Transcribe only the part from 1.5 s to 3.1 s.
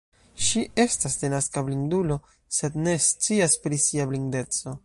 blindulo, sed ne